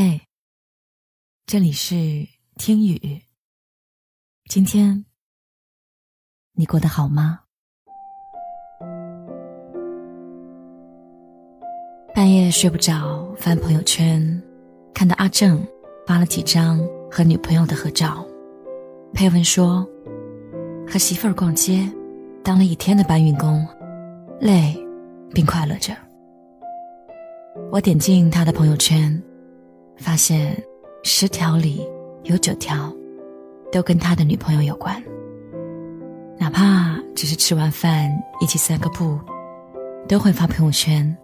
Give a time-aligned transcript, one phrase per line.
[0.00, 0.20] 嘿，
[1.44, 3.20] 这里是听雨。
[4.48, 5.04] 今天
[6.52, 7.40] 你过得好吗？
[12.14, 14.40] 半夜睡不着，翻朋友圈，
[14.94, 15.66] 看到阿正
[16.06, 16.78] 发了几张
[17.10, 18.24] 和女朋友的合照，
[19.12, 19.84] 配文说
[20.88, 21.90] ：“和媳妇儿逛街，
[22.44, 23.66] 当了一天的搬运工，
[24.38, 24.80] 累，
[25.34, 25.92] 并快乐着。”
[27.72, 29.20] 我点进他的朋友圈，
[29.98, 30.56] 发现
[31.02, 31.86] 十条里
[32.22, 32.92] 有九条
[33.70, 35.02] 都跟他的女朋友有关。
[36.38, 39.18] 哪怕只是吃完饭一起散个步，
[40.08, 41.16] 都会发朋友圈，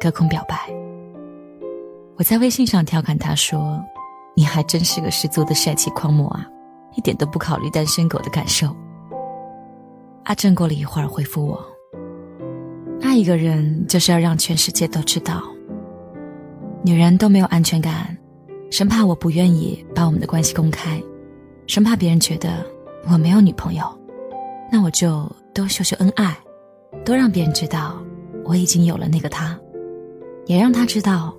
[0.00, 0.56] 隔空表白。
[2.16, 3.80] 我在微信上调侃他说
[4.36, 6.46] ：“你还真是个十足的帅气狂魔啊，
[6.96, 8.74] 一点都不考虑单身狗的感受。”
[10.24, 11.64] 阿正过了一会儿回复我
[13.00, 15.42] ：“爱一个人就是要让全世界都知道。”
[16.82, 18.16] 女人都没有安全感，
[18.70, 21.00] 生怕我不愿意把我们的关系公开，
[21.66, 22.64] 生怕别人觉得
[23.06, 23.84] 我没有女朋友，
[24.72, 26.34] 那我就多秀秀恩爱，
[27.04, 28.02] 多让别人知道
[28.44, 29.58] 我已经有了那个他，
[30.46, 31.36] 也让他知道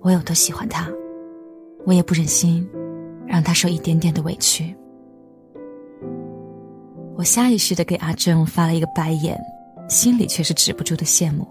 [0.00, 0.90] 我有多喜欢他，
[1.84, 2.66] 我也不忍心
[3.26, 4.74] 让他受一点点的委屈。
[7.16, 9.38] 我下意识的给阿正发了一个白眼，
[9.90, 11.46] 心里却是止不住的羡慕，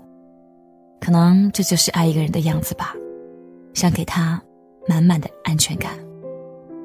[0.99, 2.95] 可能这就是爱一个人的样子吧。
[3.73, 4.41] 想给他
[4.87, 5.97] 满满的安全感，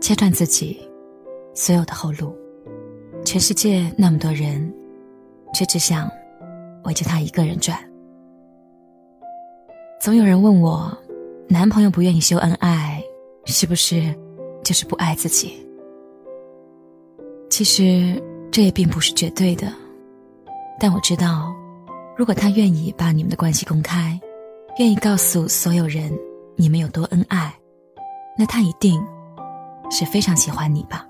[0.00, 0.78] 切断自己
[1.54, 2.36] 所有的后路。
[3.24, 4.72] 全世界那么多人，
[5.52, 6.10] 却只想
[6.84, 7.78] 围着他一个人转。
[10.00, 10.96] 总有人问我，
[11.48, 13.02] 男朋友不愿意秀恩爱，
[13.44, 14.14] 是不是
[14.64, 15.66] 就是不爱自己？
[17.50, 19.72] 其实这也并不是绝对的，
[20.78, 21.52] 但我知道，
[22.16, 24.18] 如果他愿意把你们的关系公开，
[24.78, 26.16] 愿意告诉所有人。
[26.60, 27.54] 你们有多恩爱，
[28.36, 29.00] 那他一定
[29.92, 31.06] 是非常喜欢你吧？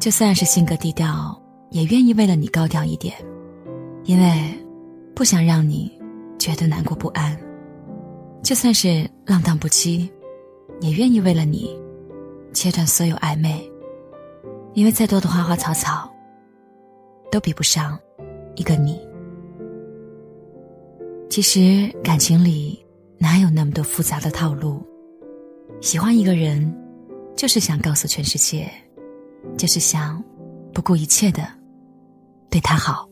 [0.00, 1.38] 就算是性格低调，
[1.68, 3.14] 也愿意为了你高调一点，
[4.04, 4.58] 因为
[5.14, 5.92] 不想让你
[6.38, 7.38] 觉得难过不安。
[8.42, 10.08] 就算是浪荡不羁，
[10.80, 11.78] 也愿意为了你
[12.54, 13.70] 切断所有暧昧，
[14.72, 16.10] 因为再多的花花草草
[17.30, 17.98] 都比不上
[18.54, 18.98] 一个你。
[21.28, 22.82] 其实感情里。
[23.18, 24.86] 哪有那么多复杂的套路？
[25.80, 26.74] 喜欢一个人，
[27.36, 28.70] 就是想告诉全世界，
[29.56, 30.22] 就是想
[30.72, 31.46] 不顾一切的
[32.50, 33.08] 对他好。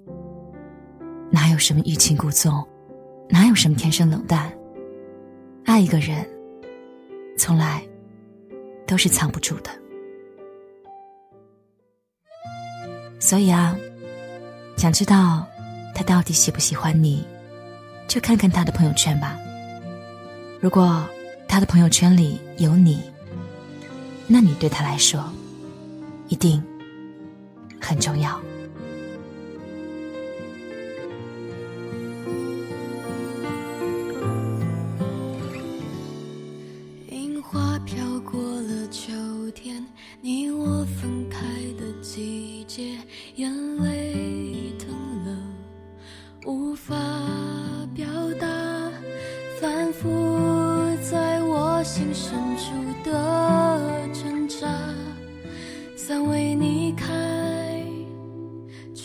[1.30, 2.66] 哪有什么欲擒故纵，
[3.28, 4.52] 哪有什么天生冷淡？
[5.64, 6.24] 爱一个人，
[7.36, 7.82] 从来
[8.86, 9.70] 都是藏不住的。
[13.18, 13.76] 所以啊，
[14.76, 15.46] 想知道
[15.94, 17.26] 他到底喜不喜欢你，
[18.06, 19.38] 就看看他的朋友圈吧。
[20.64, 21.06] 如果
[21.46, 23.02] 他的朋友圈里有你，
[24.26, 25.22] 那你对他来说
[26.28, 26.64] 一定
[27.78, 28.40] 很重要。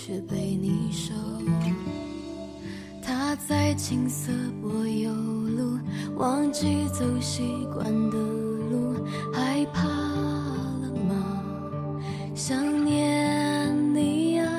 [0.09, 1.13] 却被你收。
[2.99, 5.77] 他在青涩柏油路，
[6.15, 11.43] 忘记走习惯的路，害怕了吗？
[12.33, 14.49] 想念你啊，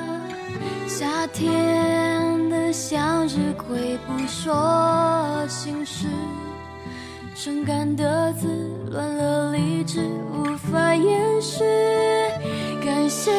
[0.87, 6.07] 夏天的向日葵不说心事。
[7.35, 8.47] 伤感的字
[8.89, 9.99] 乱了理智，
[10.31, 11.59] 无法掩饰。
[12.85, 13.31] 感谢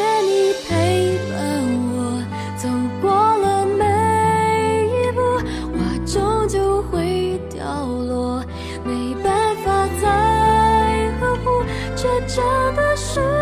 [12.94, 13.41] 是